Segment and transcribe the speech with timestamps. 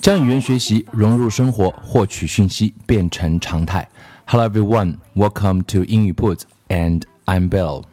[0.00, 3.88] 将语言学习融入生活，获取讯息变成常态。
[4.26, 7.84] Hello everyone, welcome to 英语 Put, and I'm Bill.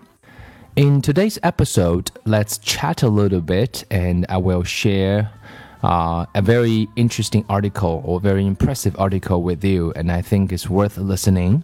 [0.75, 5.29] In today's episode, let's chat a little bit, and I will share
[5.81, 10.69] uh, a very interesting article or very impressive article with you, and I think it's
[10.69, 11.63] worth listening.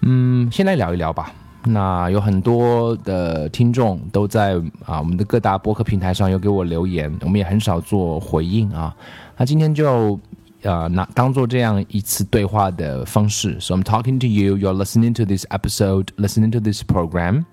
[0.00, 1.32] 嗯，先来聊一聊吧。
[1.69, 8.95] 那有很多的听众都在啊我们的各大播客平台上有给我留言，我们也很少做回应啊。
[9.35, 10.19] 那今天就
[10.61, 13.59] 呃拿当做这样一次对话的方式。
[13.59, 17.45] So I'm talking to you, you're listening to this episode, listening to this program。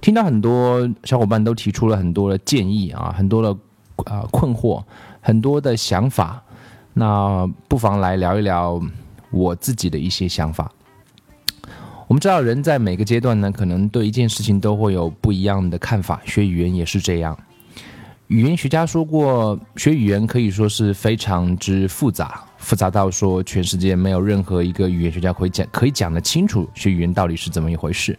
[0.00, 3.56] 听到很多小伙伴都提出了很多的建议啊，很多的
[4.10, 4.82] 啊困惑，
[5.20, 6.42] 很多的想法。
[6.92, 8.80] 那不妨来聊一聊
[9.30, 10.70] 我自己的一些想法。
[12.06, 16.20] 我们知道，人在每个阶段呢，可能对一件事情都会有不一样的看法。
[16.24, 17.36] 学语言也是这样。
[18.28, 28.18] 语言学家说过，学语言可以说是非常之复杂，复杂到说全世界没有任何一个语言学家可以讲可以讲得清楚学语言到底是怎么一回事。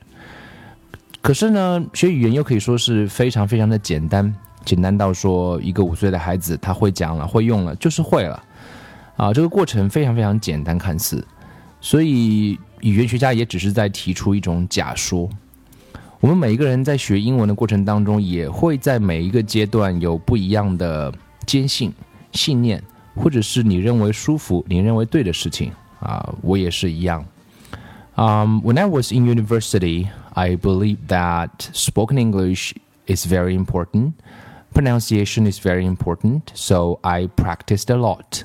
[1.21, 8.41] 可是呢，学语言又可以说是非常非常的简单，简单到说一个五岁的孩子他会讲了，会用了，就是会了。
[9.15, 11.25] 啊，这个过程非常非常简单，看似，
[11.84, 12.58] 所以。
[12.80, 15.28] 语言学家也只是在提出一种假说。
[16.18, 21.12] 我们每一个人在学英文的过程当中，也会在每一个阶段有不一样的
[21.44, 21.92] 坚信、
[22.32, 22.82] 信念，
[23.14, 26.26] 或者是你认为舒服、你认为对的事情啊。
[26.40, 27.22] 我也是一样。
[28.14, 32.72] Um, when I was in university, I believe that spoken English
[33.06, 34.12] is very important,
[34.72, 38.44] pronunciation is very important, so I practiced a lot.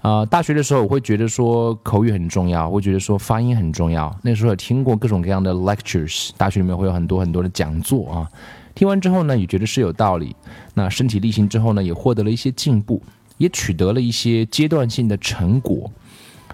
[0.00, 4.16] 呃，大学的时候我会觉得说口语很重要，会觉得说发音很重要。
[4.22, 8.28] 那时候有听过各种各样的 lectures，大学里面会有很多很多的讲座啊。
[8.76, 10.36] 听完之后呢，也觉得是有道理。
[10.74, 13.02] 那身体力行之后呢，也获得了一些进步，
[13.38, 15.90] 也取得了一些阶段性的成果。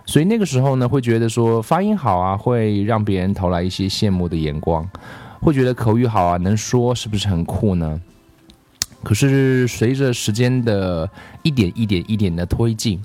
[0.07, 4.89] 所以那个时候呢，会觉得说发音好啊，会让别人投来一些羡慕的眼光，
[5.41, 8.01] 会觉得口语好啊，能说是不是很酷呢？
[9.03, 11.07] 可是随着时间的
[11.43, 12.99] 一点一点一点的推进。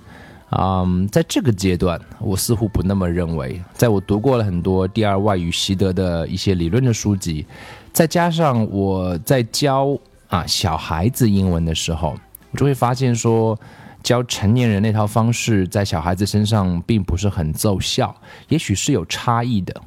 [0.52, 3.62] 嗯，在这个阶段，我似乎不那么认为。
[3.74, 7.46] 在我读过了很多第二外语习得的一些理论的书籍，
[7.94, 9.96] 再加上我在教
[10.28, 12.16] 啊小孩子英文的时候，
[12.50, 13.56] 我就会发现说，
[14.02, 18.16] 教成年人那套方式在小孩子身上并不是很奏效，
[18.48, 19.80] 也许是有差异的。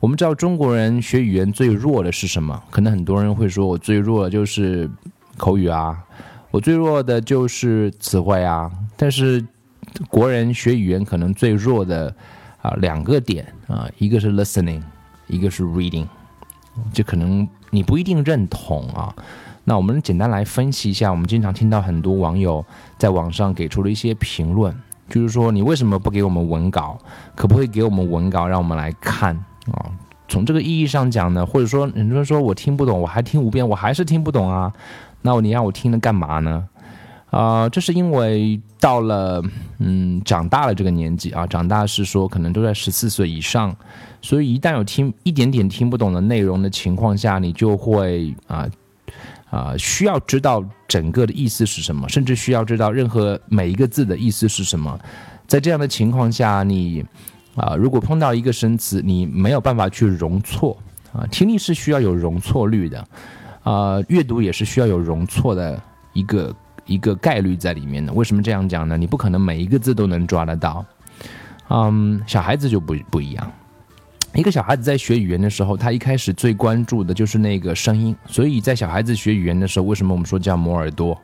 [0.00, 2.60] 我们知道中国人学语言最弱的是什么？
[2.68, 4.90] 可能很多人会说我最弱的就是
[5.36, 5.96] 口语啊，
[6.50, 9.44] 我最弱的就是词汇啊，但是。
[10.08, 12.14] 国人学语言可能最弱的
[12.62, 14.82] 啊两个点啊，一个是 listening，
[15.26, 16.06] 一个是 reading，
[16.92, 19.14] 这可能你不一定认同啊。
[19.64, 22.64] 那我们简单来分析一下，我们经常听到很多网友
[22.98, 24.74] 在网上给出了一些评论，
[25.08, 26.98] 就是说你为什么不给我们文稿？
[27.34, 29.36] 可不可以给我们文稿，让我们来看
[29.72, 29.90] 啊？
[30.28, 34.72] 从这个意义上讲呢，或者说很多人说我听不懂，我还听五遍，我还是听不懂啊？
[35.22, 36.66] 那你让我听了干嘛呢？
[37.30, 39.40] 啊，这是因为到了
[39.78, 43.74] 嗯长大了这个年纪啊，长大是说可能都在十四岁以上，
[44.20, 48.68] 所以一旦有听一点点听不懂的内容的情况下，你就会啊
[49.48, 54.98] 啊需要知道整个的意思是什么，甚至需要知道任何每一个字的意思是什么。
[55.46, 57.04] 在这样的情况下，你
[57.54, 60.76] 啊如果碰到一个生词，你没有办法去容错
[61.12, 63.06] 啊，听力是需要有容错率的
[63.62, 65.80] 啊，阅读也是需要有容错的
[66.12, 66.52] 一个。
[66.90, 68.98] 一个概率在里面的，为什么这样讲呢？
[68.98, 70.84] 你不可能每一个字都能抓得到。
[71.68, 73.52] 嗯，小孩子就不不一样。
[74.34, 78.14] 一个小孩子在学语言的时候，他一开始最关注的就是那个声音。
[78.26, 81.16] 所以在小孩子学语言的时候，为什么我们说叫磨耳朵？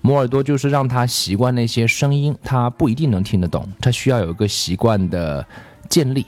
[0.00, 5.44] 磨耳朵就是让他习惯那些声音，他不一定能听得懂，他需要有一个习惯的
[5.88, 6.24] 建立。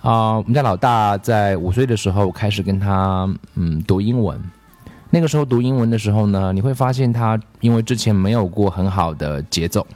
[0.00, 4.40] 啊，我们家老大在五岁的时候开始跟他嗯读英文。
[5.14, 9.86] 那个时候读英文的时候呢，你会发现他因为之前没有过很好的节奏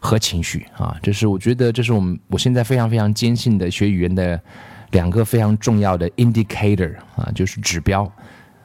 [0.00, 4.40] 和情绪啊，这是我觉得这是我们我现在非常非常坚信的学语言的
[4.90, 8.10] 两个非常重要的 indicator 啊，就是指标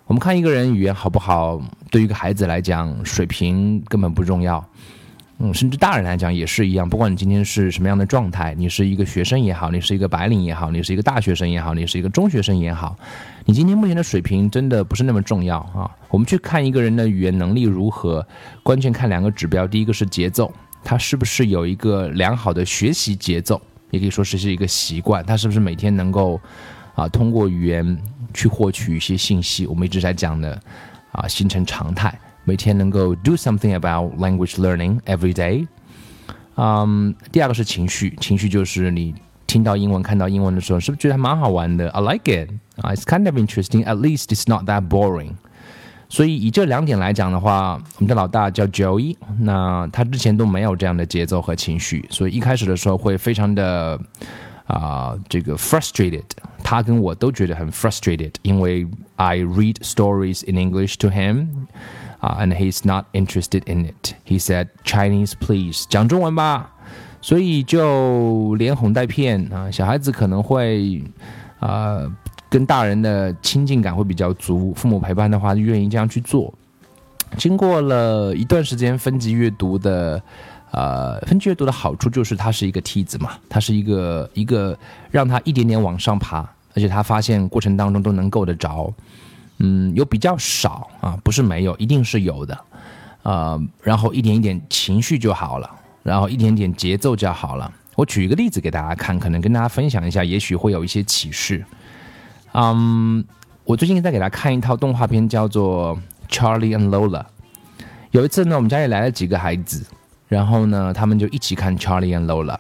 [0.08, 1.62] 我们看一个人语言好不好，
[1.92, 4.68] 对于一个孩子来讲，水平根本不重要。
[5.38, 6.88] 嗯，甚至大人来讲也是一样。
[6.88, 12.98] 不管你今天是什么样的状态，你是一个学生也好，你是一个白领也好，你是一个大学生也好，你是一个中学生也好，
[13.44, 15.92] 你今天目前的水平真的不是那么重要啊。
[16.10, 18.26] 我们去看一个人的语言能力如何，
[18.64, 19.68] 关键看两个指标。
[19.68, 20.50] 第一个是节奏，
[20.86, 23.62] 他是不是有一个良好的学习节奏，
[23.92, 26.40] 也可以说是是一个习惯，他是不是每天能够
[26.96, 28.02] 啊通过语言
[28.34, 29.68] 去获取一些信息。
[29.68, 30.58] 我们一直在讲的
[31.12, 32.18] 啊，形成常态。
[32.45, 35.67] 每天能够 do something about language learning every day。
[36.57, 39.15] 嗯，第二个是情绪，情绪就是你
[39.47, 41.91] 听到英文、看到英文的时候，是不是觉得还蛮好玩的？
[41.91, 42.51] I like it
[42.83, 43.85] 啊，It's kind of interesting.
[43.85, 45.33] At least it's not that boring.
[46.09, 53.99] 所以以这两点来讲的话，我们的老大叫 Joey，那他之前都没有这样的节奏和情绪，所以一开始的时候会非常的
[54.67, 56.25] 啊，这个 frustrated。
[56.65, 58.87] 他跟我都觉得很 frustrated，因为
[59.17, 61.47] I read stories in English to him。
[62.40, 64.14] ，and he's not interested in it.
[64.26, 66.72] He said Chinese, please，讲中文吧。
[67.22, 71.04] 所以就连哄带骗啊，小孩子可能会
[71.60, 72.02] 啊
[72.50, 76.54] 跟大人的亲近感会比较足，父母陪伴的话愿意这样去做。
[77.36, 80.22] 经过了一段时间分级阅读的，
[80.70, 84.78] 呃，分级阅读的好处就是它是一个梯子嘛，它是一个一个
[85.10, 88.94] 让他一点点往上爬，而且他发现过程当中都能够得着。
[89.60, 92.60] 嗯，有比较少啊，不是没有，一定是有的，
[93.24, 95.72] 呃，然后一点一点情绪就好了，
[96.04, 97.72] 然后一点点节奏就好了。
[97.96, 101.64] 我举一个例子给大家看，可能跟大家分享一下，也许会有一些启示。
[102.52, 103.24] 嗯，
[103.64, 105.98] 我最近在给大家看一套动画片，叫做
[106.30, 107.22] 《Charlie and Lola》。
[108.12, 109.86] 有一次呢，我们家里来了几个孩子，
[110.28, 112.58] 然后呢，他们就一起看《Charlie and Lola》。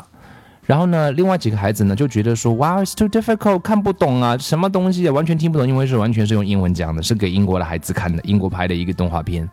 [0.65, 9.47] 然后呢，另外几个孩子呢就觉得说，哇，it's too difficult，看不懂啊，什么东西啊，完全听不懂，因为是完全是用英文讲的，是给英国的孩子看的，英国拍的一个动画片。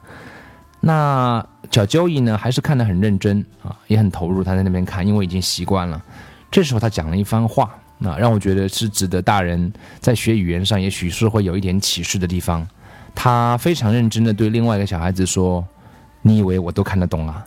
[0.81, 6.03] 那小 Joey 呢，还是看得很认真啊，也很投入，他在那边看，因为已经习惯了。
[6.51, 12.67] 这时候他讲了一番话，那让我觉得是值得大人在学语言上，也许是会有一点启示的地方。
[13.15, 15.63] 他非常认真的对另外一个小孩子说
[16.23, 17.47] ：“你以为我都看得懂啊？”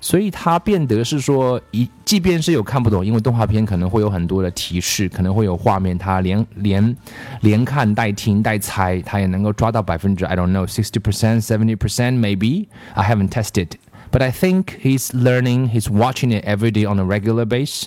[0.00, 6.96] 所以它变得是说，一即便是有看不懂，因为动画片可能会有很多的提示，可能会有画面，它连连
[7.42, 13.68] 连看带听带猜，它也能够抓到百分之 I don't know sixty percent seventy percent maybe I haven't tested
[14.10, 17.84] but I think he's learning he's watching it every day on a regular base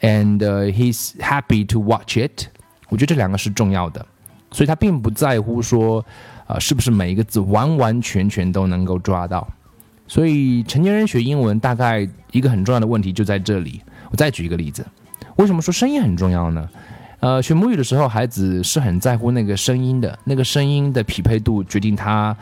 [0.00, 2.46] and uh, he's happy to watch it
[2.88, 4.04] 我觉得这两个是重要的，
[4.50, 6.02] 所以他并不在乎说，
[6.46, 9.46] 呃，是不是每一个字完完全全都能够抓到。
[10.07, 13.81] 所以成年人学英文大概一个很重要的问题就在这里。
[14.11, 14.85] 我再举一个例子，
[15.37, 16.69] 为什么说声音很重要呢？
[17.21, 22.37] 呃，学母语的时候，孩子是很在乎那个声音的，那个声音的匹配度决定他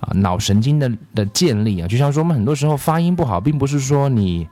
[0.00, 1.86] 啊脑神经的的建立啊。
[1.86, 4.48] 就像说我们很多时候发音不好，并不是说你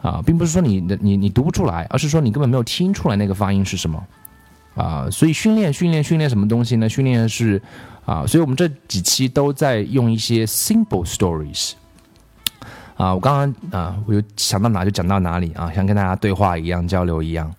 [0.00, 4.00] 啊，并不是说你的你你读不出来，而是说你根本没有听出来那个发音是什么
[4.76, 5.08] 啊。
[5.10, 6.88] 所以训练训练训练什么东西呢？
[6.88, 7.60] 训练的是
[8.04, 11.72] 啊，所以我们这几期都在用一些 simple stories。
[12.96, 17.52] 啊，我刚刚啊，我就想到哪就讲到哪里啊，像跟大家对话一样，交流一样。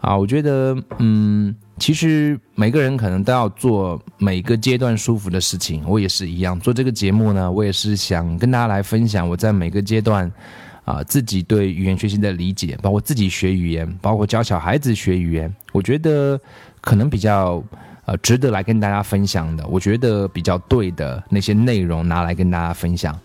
[0.00, 5.82] 啊，我觉得，嗯，其实每个人可能都要做每个阶段舒服的事情。
[5.86, 10.30] 我也是一样，做这个节目呢，我也是想跟大家来分享我在每个阶段
[10.84, 15.54] 啊自己对语言学习的理解，包括自己学语言，包括教小孩子学语言。
[15.72, 16.38] 我觉得
[16.82, 17.64] 可能比较
[18.04, 23.18] 呃值得来跟大家分享的，我觉得比较对的那些内容拿来跟大家分享。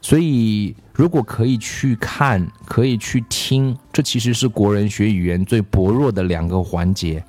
[0.00, 7.22] 所以，如果可以去看，可以去听，这其实是国人学语言最薄弱的两个环节，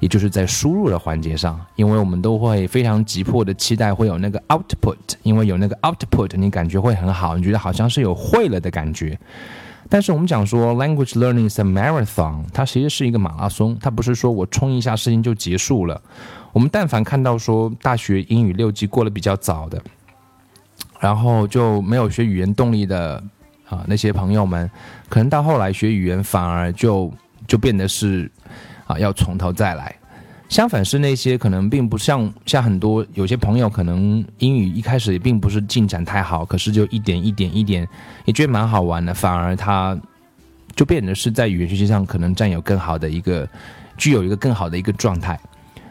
[0.00, 1.60] 也就是在输入的环节上。
[1.76, 9.18] 因为我们都会非常急迫的期待会有那个 output，因为有那个 output，你感觉会很好，你觉得好像是有会了的感觉。
[9.90, 16.00] 但是我们讲说，language learning is a marathon，它其实是一个马拉松，它不是说我冲一下事情就结束了。
[16.54, 19.80] 我们但凡看到说大学英语六级过得比较早的。
[21.04, 23.22] 然后就没有学语言动力的
[23.68, 24.70] 啊那些朋友们，
[25.06, 27.12] 可能到后来学语言反而就
[27.46, 28.30] 就变得是
[28.86, 29.94] 啊要从头再来。
[30.48, 37.86] 相反是那些可能并不像像很多有些朋友可能英语一开始也并不是进展太好，可是就一点一点一点
[38.24, 39.94] 也觉得蛮好玩的，反而他
[40.74, 43.46] 就变得是在语言学习上可能占有更好的一个
[43.98, 45.38] 具有一个更好的一个状态。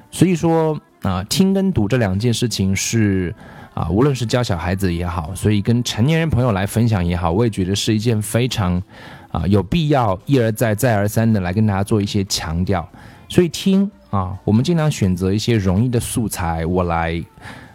[0.10, 3.32] 所以说啊听跟读这两件事情是。
[3.74, 8.82] 啊，无论是教小孩子也好，所以跟成年人朋友来分享也好，我也觉得是一件非常
[9.32, 12.88] 啊有必要一而再再而三的来跟大家做一些强调。
[13.28, 17.20] 所以听啊，我们尽量选择一些容易的素材，我来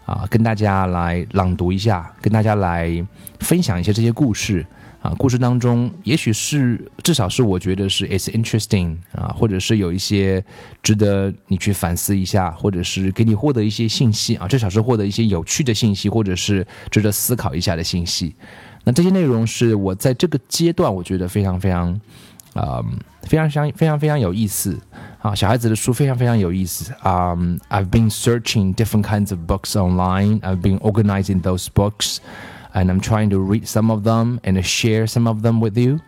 [0.07, 3.05] 啊，跟大家来朗读一下，跟大家来
[3.41, 4.65] 分享一些这些故事。
[5.09, 10.45] 啊，故事当中，也许是至少是我觉得是 it's interesting 啊，或者是有一些
[10.83, 18.35] 值得你去反思一下，或者是给你获得一些信息啊，至少是获得一些有趣的信息，或者是值得思考一下的信息。
[18.85, 21.99] 那这些内容是我在这个阶段我觉得非常非常
[22.53, 22.85] 啊，
[23.23, 24.79] 非常非常非常非常有意思
[25.23, 27.35] 啊，小孩子的书非常非常有意思啊。
[27.71, 30.41] I've been searching different kinds of books online.
[30.41, 32.19] I've been organizing those books.
[32.75, 35.99] And I'm trying to read some of them and share some of them with you，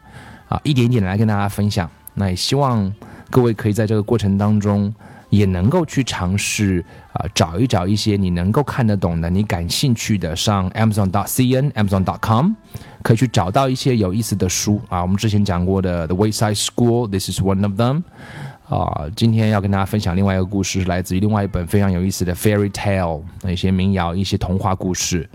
[0.48, 1.90] 啊，一点点来跟大家分享。
[2.14, 2.92] 那也希望
[3.30, 4.94] 各位可以在这个过程当中，
[5.30, 12.52] 也能够去尝试啊，找一找一些你能够看得懂的、你感兴趣的，上 Amazon.cn、Amazon.com，
[13.02, 15.00] 可以去找到一些有意思的书啊。
[15.00, 18.02] 我们之前讲过的《The Wayside School》，This is one of them。
[18.68, 25.28] 啊，今天要跟大家分享另外一个故事，是来自于另外一本非常有意思的 Fairy Tale，那些民谣、一些童话故事。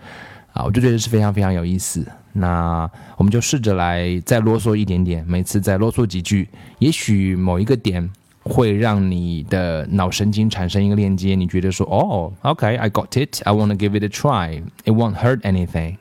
[0.55, 2.05] 啊，我就觉得是非常非常有意思。
[2.31, 6.47] 那我们就试着来再啰嗦一点点，每次再啰嗦几句，
[6.79, 8.09] 也许某一个点
[8.41, 15.97] 会让你的脑神经产生一个链接，你觉得说，哦，OK，I got it，I want to give it a try，it won't hurt anything。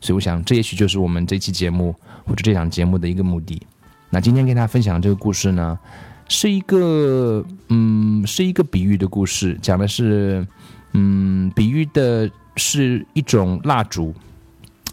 [0.00, 3.60] 所以我想，这也许就是我们这期节目或者这档节目的一个目的。
[4.08, 5.78] 那今天跟大家分享的这个故事呢，
[6.26, 10.46] 是一个，嗯，是一个比喻的故事，讲的是，
[10.94, 12.30] 嗯，比喻的。
[12.56, 14.14] 是一种蜡烛，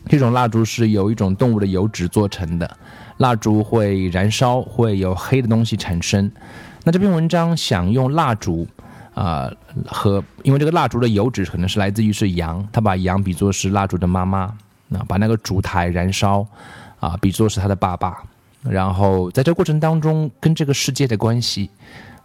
[0.07, 2.77] 这种蜡烛是由一种动物的油脂做成的。
[3.17, 6.31] 蜡烛会燃烧，会有黑的东西产生。
[6.83, 8.67] 那这篇文章想用蜡烛
[9.13, 9.51] 啊
[9.87, 14.53] 和，因为这个蜡烛的油脂可能是来自于是羊，他把羊比作是蜡烛的妈妈，
[14.87, 16.45] 那把那个烛台燃烧
[16.99, 18.23] 啊比作是他的爸爸，
[18.61, 21.69] 然后在这过程当中跟这个世界的关系。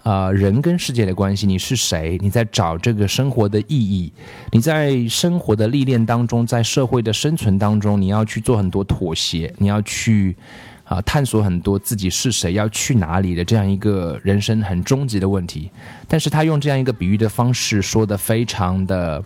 [0.03, 2.19] 啊，人跟世界的关系，你是谁？
[2.21, 4.13] 你在找这个生活的意义？
[4.51, 10.35] 你在生活的历练当中，在社会的生存当中，你要去做很多妥协，你要去
[10.83, 15.71] 啊探索很多自己是谁，要去哪里的这样一个人生很终极的问题。
[16.09, 19.23] 但是他用这样一个比喻的方式说的非常的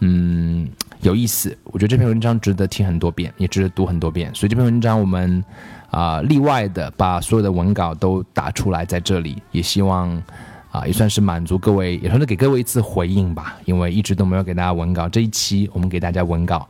[0.00, 0.68] 嗯
[1.02, 4.34] 有意思，我觉得这篇文章值得听很多遍，也值得读很多遍。
[4.34, 5.44] 所以这篇文章我们。
[5.89, 10.09] 啊，例外的把所有的文稿都打出来，在这里也希望
[10.71, 13.57] 啊，也算是满足各位，也算是给各位一次回应吧。
[13.65, 16.67] 因为一直都没有给大家文稿，这一期我们给大家文稿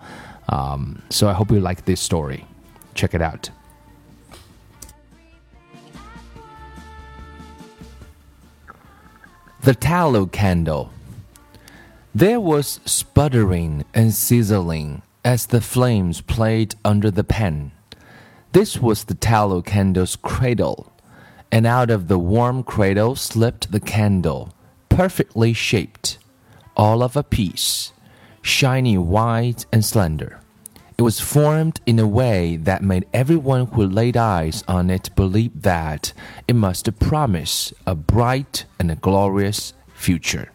[0.48, 0.80] 啊。
[1.10, 2.40] So I hope you like this story.
[2.96, 3.50] Check it out.
[9.62, 10.88] The tallow candle.
[12.16, 17.72] There was sputtering and sizzling as the flames played under the pen.
[18.57, 20.91] This was the tallow candle's cradle,
[21.53, 24.55] and out of the warm cradle slipped the candle,
[24.89, 26.17] perfectly shaped,
[26.75, 27.93] all of a piece,
[28.41, 30.41] shiny white and slender.
[30.97, 35.61] It was formed in a way that made everyone who laid eyes on it believe
[35.61, 36.15] that
[36.49, 40.51] it must promise a bright and a glorious future.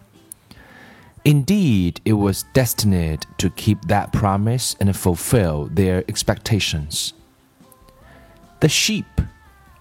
[1.23, 7.13] Indeed, it was destined to keep that promise and fulfill their expectations.
[8.61, 9.19] The sheep,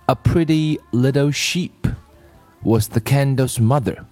[0.09, 1.87] a pretty little sheep,
[2.63, 4.07] was the candle's mother,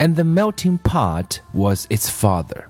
[0.00, 2.68] and the melting pot was its father.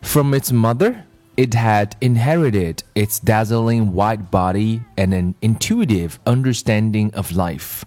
[0.00, 1.04] From its mother,
[1.36, 7.84] it had inherited its dazzling white body and an intuitive understanding of life.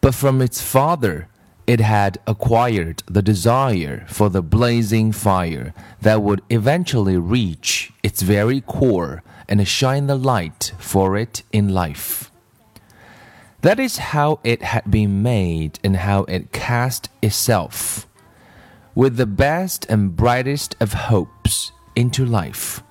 [0.00, 1.28] But from its father,
[1.68, 8.60] it had acquired the desire for the blazing fire that would eventually reach its very
[8.60, 12.30] core and shine the light for it in life.
[13.62, 18.06] That is how it had been made and how it cast itself,
[18.94, 22.82] with the best and brightest of hopes, into life.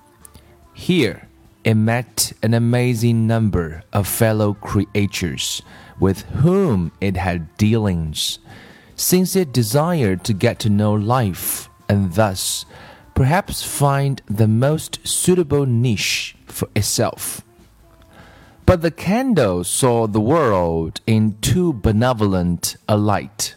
[0.73, 1.27] Here
[1.63, 5.61] it met an amazing number of fellow creatures
[5.99, 8.39] with whom it had dealings,
[8.95, 12.65] since it desired to get to know life and thus
[13.15, 17.41] perhaps find the most suitable niche for itself.
[18.65, 23.55] But the candle saw the world in too benevolent a light,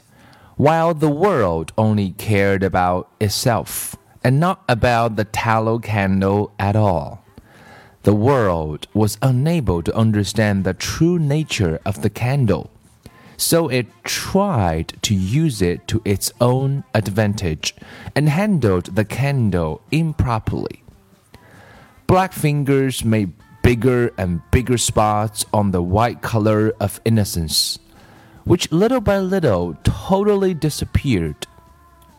[0.56, 7.24] while the world only cared about itself and not about the tallow candle at all.
[8.02, 12.70] The world was unable to understand the true nature of the candle
[13.38, 17.74] so it tried to use it to its own advantage
[18.14, 20.82] and handled the candle improperly.
[22.06, 27.78] Black fingers made bigger and bigger spots on the white color of innocence,
[28.44, 31.46] which little by little totally disappeared.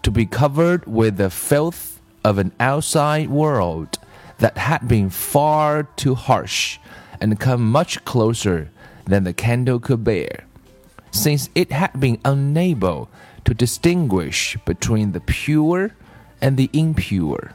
[0.03, 3.97] to be covered with the filth of an outside world
[4.37, 6.79] that had been far too harsh
[7.19, 8.71] and come much closer
[9.05, 10.45] than the candle could bear,
[11.11, 13.09] since it had been unable
[13.45, 15.95] to distinguish between the pure
[16.41, 17.53] and the impure.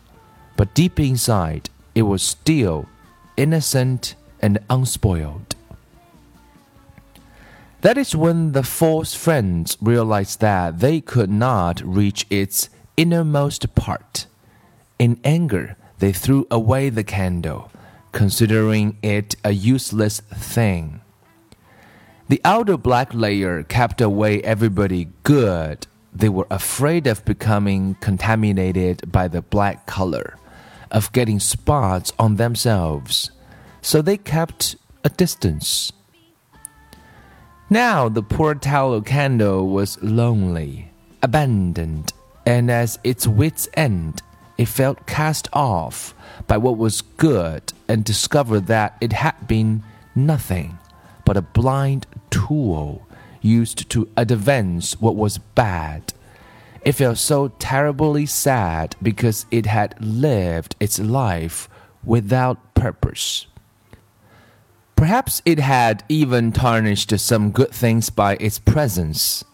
[0.56, 2.86] But deep inside, it was still
[3.36, 5.56] innocent and unspoiled.
[7.82, 14.26] That is when the false friends realized that they could not reach its innermost part.
[14.98, 17.70] In anger, they threw away the candle,
[18.12, 21.00] considering it a useless thing.
[22.26, 25.86] The outer black layer kept away everybody good.
[26.14, 30.38] They were afraid of becoming contaminated by the black color,
[30.90, 33.30] of getting spots on themselves,
[33.82, 35.92] so they kept a distance.
[37.68, 42.14] Now the poor tallow candle was lonely, abandoned,
[42.46, 44.22] and as its wits' end,
[44.56, 46.14] it felt cast off
[46.46, 49.82] by what was good and discovered that it had been
[50.14, 50.78] nothing
[51.24, 53.06] but a blind tool
[53.40, 56.12] used to advance what was bad.
[56.84, 61.68] It felt so terribly sad because it had lived its life
[62.04, 63.46] without purpose.
[64.96, 69.44] Perhaps it had even tarnished some good things by its presence.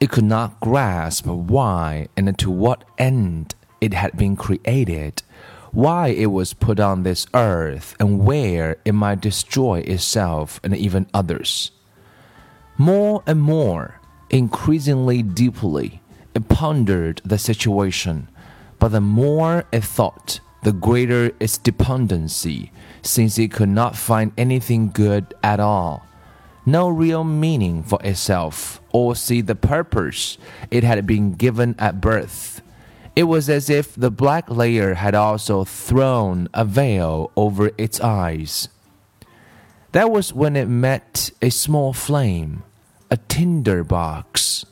[0.00, 5.22] It could not grasp why and to what end it had been created,
[5.72, 11.06] why it was put on this earth, and where it might destroy itself and even
[11.12, 11.72] others.
[12.78, 14.00] More and more,
[14.30, 16.00] increasingly deeply,
[16.34, 18.28] it pondered the situation,
[18.78, 22.70] but the more it thought, the greater its despondency
[23.02, 26.06] since it could not find anything good at all,
[26.64, 30.38] no real meaning for itself, or see the purpose
[30.70, 32.61] it had been given at birth.
[33.14, 38.68] It was as if the black layer had also thrown a veil over its eyes.
[39.92, 42.62] That was when it met a small flame,
[43.10, 44.64] a tinder box.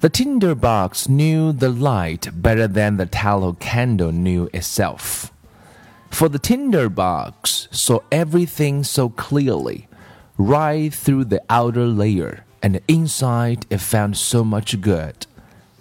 [0.00, 5.30] The tinder box knew the light better than the tallow candle knew itself.
[6.10, 9.88] For the tinder box saw everything so clearly,
[10.38, 15.26] right through the outer layer, and inside it found so much good.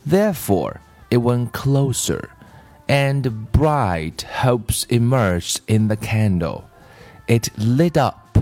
[0.06, 2.30] Therefore, it went closer,
[2.88, 6.70] and bright hopes emerged in the candle.
[7.28, 8.38] It lit up,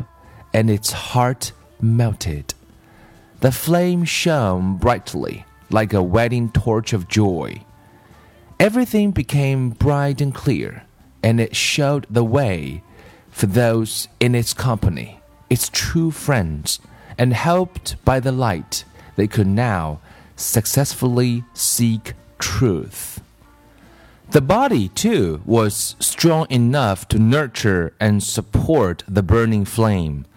[0.54, 1.52] and its heart
[1.82, 2.54] melted.
[3.42, 7.64] The flame shone brightly, like a wedding torch of joy.
[8.60, 10.86] Everything became bright and clear
[11.26, 12.84] and it showed the way
[13.32, 16.80] for those in its company, its true friends,
[17.18, 20.00] and helped by the light, they could now
[20.36, 22.14] successfully seek
[22.46, 23.22] truth.
[24.30, 30.28] The body, too, was strong enough to nurture and support the burning flame,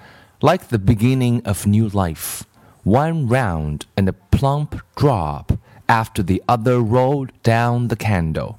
[0.41, 2.45] like the beginning of new life,
[2.83, 5.53] one round and a plump drop
[5.87, 8.59] after the other rolled down the candle,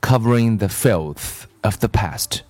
[0.00, 2.42] covering the filth of the past.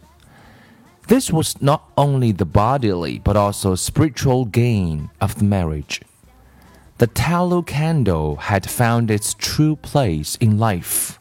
[1.09, 6.03] This was not only the bodily but also spiritual gain of the marriage.
[6.99, 11.19] The tallow candle had found its true place in life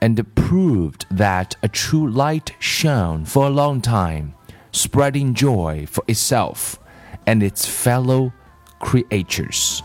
[0.00, 4.34] and proved that a true light shone for a long time,
[4.70, 6.78] spreading joy for itself
[7.26, 8.32] and its fellow
[8.78, 9.82] creatures.